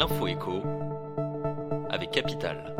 l'info 0.00 0.26
écho 0.28 0.62
avec 1.90 2.10
Capital. 2.12 2.74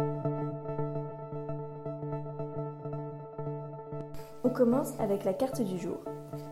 On 4.43 4.49
commence 4.49 4.99
avec 4.99 5.25
la 5.25 5.35
carte 5.35 5.61
du 5.61 5.77
jour. 5.77 5.99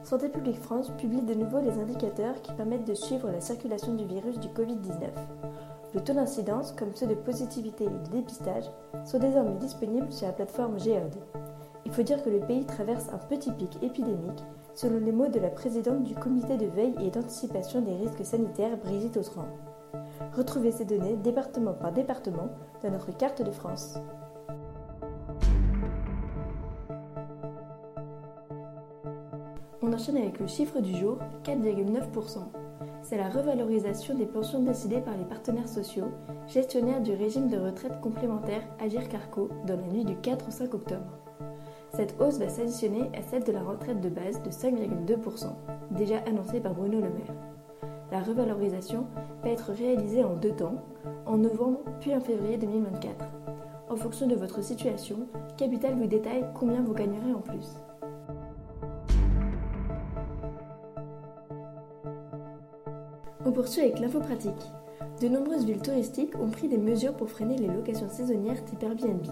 Santé 0.05 0.29
publique 0.29 0.61
France 0.61 0.93
publie 0.99 1.23
de 1.23 1.33
nouveau 1.33 1.61
les 1.63 1.79
indicateurs 1.79 2.43
qui 2.43 2.53
permettent 2.53 2.87
de 2.87 2.93
suivre 2.93 3.31
la 3.31 3.41
circulation 3.41 3.95
du 3.95 4.05
virus 4.05 4.39
du 4.41 4.49
Covid-19. 4.49 5.09
Le 5.95 6.01
taux 6.03 6.13
d'incidence, 6.13 6.73
comme 6.73 6.95
ceux 6.95 7.07
de 7.07 7.15
positivité 7.15 7.85
et 7.85 7.89
de 7.89 8.11
dépistage, 8.13 8.71
sont 9.07 9.19
désormais 9.19 9.57
disponibles 9.59 10.13
sur 10.13 10.27
la 10.27 10.35
plateforme 10.35 10.79
Géode. 10.79 11.17
Il 11.87 11.93
faut 11.93 12.03
dire 12.03 12.23
que 12.23 12.29
le 12.29 12.41
pays 12.41 12.67
traverse 12.67 13.09
un 13.09 13.27
petit 13.27 13.53
pic 13.53 13.83
épidémique, 13.83 14.45
selon 14.75 15.01
les 15.01 15.13
mots 15.13 15.29
de 15.29 15.41
la 15.41 15.49
présidente 15.49 16.03
du 16.03 16.15
comité 16.15 16.59
de 16.59 16.67
veille 16.67 16.95
et 17.01 17.11
d'anticipation 17.11 17.81
des 17.81 17.97
risques 17.97 18.27
sanitaires, 18.27 18.77
Brigitte 18.77 19.17
Autran. 19.17 19.47
Retrouvez 20.37 20.73
ces 20.73 20.85
données 20.85 21.17
département 21.17 21.75
par 21.75 21.93
département 21.93 22.49
dans 22.83 22.91
notre 22.91 23.17
carte 23.17 23.43
de 23.43 23.51
France. 23.51 23.99
On 29.81 29.93
enchaîne 29.93 30.17
avec 30.19 30.39
le 30.39 30.47
chiffre 30.47 30.81
du 30.81 30.95
jour, 30.95 31.19
4,9%. 31.45 32.41
C'est 33.03 33.17
la 33.17 33.31
revalorisation 33.31 34.15
des 34.15 34.27
pensions 34.27 34.63
décidées 34.63 35.01
par 35.01 35.17
les 35.17 35.25
partenaires 35.25 35.69
sociaux, 35.69 36.13
gestionnaires 36.47 37.01
du 37.01 37.15
régime 37.15 37.49
de 37.49 37.57
retraite 37.57 38.01
complémentaire 38.01 38.63
Agir 38.81 39.09
Carco, 39.09 39.49
dans 39.67 39.77
la 39.77 39.87
nuit 39.87 40.05
du 40.05 40.17
4 40.17 40.49
au 40.49 40.51
5 40.51 40.75
octobre. 40.75 41.19
Cette 41.95 42.21
hausse 42.21 42.39
va 42.39 42.49
s'additionner 42.49 43.11
à 43.17 43.23
celle 43.23 43.45
de 43.45 43.53
la 43.53 43.63
retraite 43.63 44.01
de 44.01 44.09
base 44.11 44.43
de 44.43 44.51
5,2%, 44.51 45.47
déjà 45.93 46.19
annoncée 46.27 46.61
par 46.61 46.75
Bruno 46.75 47.01
Le 47.01 47.09
Maire. 47.09 47.35
La 48.11 48.23
revalorisation 48.23 49.07
va 49.43 49.51
être 49.51 49.73
réalisée 49.73 50.25
en 50.25 50.35
deux 50.35 50.53
temps, 50.53 50.77
en 51.27 51.37
novembre 51.37 51.81
puis 52.01 52.15
en 52.15 52.21
février 52.21 52.57
2024. 52.57 53.27
En 53.91 53.97
fonction 53.97 54.27
de 54.27 54.35
votre 54.35 54.63
situation, 54.63 55.27
Capital 55.59 55.95
vous 55.95 56.07
détaille 56.07 56.45
combien 56.55 56.81
vous 56.81 56.95
gagnerez 56.95 57.33
en 57.35 57.41
plus. 57.41 57.77
On 63.45 63.53
poursuit 63.53 63.83
avec 63.83 63.99
l'info 63.99 64.21
pratique. 64.21 64.73
De 65.21 65.29
nombreuses 65.29 65.65
villes 65.65 65.83
touristiques 65.83 66.39
ont 66.39 66.51
pris 66.51 66.69
des 66.69 66.79
mesures 66.79 67.15
pour 67.15 67.29
freiner 67.29 67.59
les 67.59 67.67
locations 67.67 68.09
saisonnières 68.09 68.65
type 68.65 68.83
Airbnb. 68.83 69.27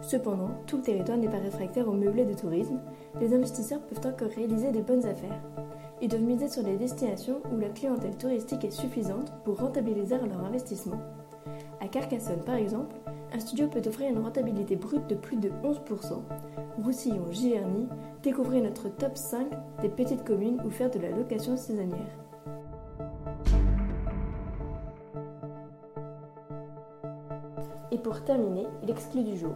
Cependant, 0.00 0.50
tout 0.66 0.76
le 0.76 0.82
territoire 0.82 1.18
n'est 1.18 1.28
pas 1.28 1.38
réfractaire 1.38 1.88
au 1.88 1.92
meublé 1.92 2.24
de 2.24 2.34
tourisme, 2.34 2.80
les 3.20 3.34
investisseurs 3.34 3.80
peuvent 3.80 4.12
encore 4.12 4.30
réaliser 4.30 4.70
de 4.70 4.80
bonnes 4.80 5.04
affaires. 5.04 5.42
Ils 6.00 6.08
doivent 6.08 6.22
miser 6.22 6.48
sur 6.48 6.62
les 6.62 6.76
destinations 6.76 7.40
où 7.52 7.58
la 7.58 7.70
clientèle 7.70 8.16
touristique 8.16 8.64
est 8.64 8.70
suffisante 8.70 9.32
pour 9.44 9.58
rentabiliser 9.58 10.16
leur 10.16 10.44
investissement. 10.44 11.00
À 11.80 11.88
Carcassonne, 11.88 12.44
par 12.44 12.54
exemple, 12.54 12.94
un 13.32 13.40
studio 13.40 13.66
peut 13.66 13.82
offrir 13.84 14.10
une 14.10 14.22
rentabilité 14.22 14.76
brute 14.76 15.08
de 15.08 15.16
plus 15.16 15.36
de 15.36 15.50
11%. 15.64 16.22
Roussillon, 16.84 17.32
Giverny, 17.32 17.88
découvrez 18.22 18.60
notre 18.60 18.88
top 18.88 19.16
5 19.16 19.48
des 19.82 19.88
petites 19.88 20.24
communes 20.24 20.60
où 20.64 20.70
faire 20.70 20.90
de 20.90 21.00
la 21.00 21.10
location 21.10 21.56
saisonnière. 21.56 21.98
Et 27.90 27.98
pour 27.98 28.22
terminer, 28.22 28.66
l'exclu 28.86 29.24
du 29.24 29.36
jour. 29.36 29.54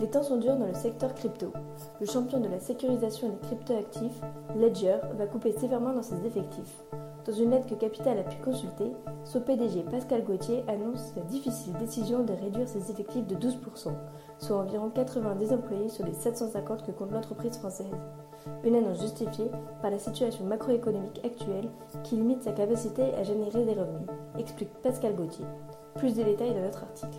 Les 0.00 0.08
temps 0.08 0.24
sont 0.24 0.38
durs 0.38 0.56
dans 0.56 0.66
le 0.66 0.74
secteur 0.74 1.14
crypto. 1.14 1.52
Le 2.00 2.06
champion 2.06 2.40
de 2.40 2.48
la 2.48 2.58
sécurisation 2.58 3.28
des 3.28 3.46
cryptoactifs, 3.46 4.20
Ledger, 4.56 4.98
va 5.16 5.26
couper 5.26 5.52
sévèrement 5.52 5.92
dans 5.92 6.02
ses 6.02 6.26
effectifs. 6.26 6.82
Dans 7.24 7.32
une 7.32 7.52
lettre 7.52 7.68
que 7.68 7.74
Capital 7.74 8.18
a 8.18 8.24
pu 8.24 8.36
consulter, 8.42 8.92
son 9.24 9.40
PDG 9.40 9.84
Pascal 9.84 10.24
Gauthier 10.24 10.64
annonce 10.68 11.14
la 11.16 11.22
difficile 11.22 11.72
décision 11.74 12.24
de 12.24 12.32
réduire 12.32 12.68
ses 12.68 12.90
effectifs 12.90 13.26
de 13.26 13.36
12%, 13.36 13.92
soit 14.38 14.56
environ 14.56 14.90
90 14.90 15.52
employés 15.52 15.88
sur 15.88 16.04
les 16.04 16.12
750 16.12 16.84
que 16.84 16.90
compte 16.90 17.12
l'entreprise 17.12 17.56
française. 17.56 17.86
Une 18.64 18.74
annonce 18.74 19.00
justifiée 19.00 19.50
par 19.80 19.90
la 19.92 19.98
situation 19.98 20.44
macroéconomique 20.44 21.24
actuelle 21.24 21.70
qui 22.02 22.16
limite 22.16 22.42
sa 22.42 22.52
capacité 22.52 23.14
à 23.14 23.22
générer 23.22 23.64
des 23.64 23.72
revenus, 23.74 24.08
explique 24.38 24.74
Pascal 24.82 25.14
Gauthier. 25.14 25.46
Plus 25.94 26.14
de 26.14 26.24
détails 26.24 26.52
dans 26.52 26.62
notre 26.62 26.82
article. 26.82 27.18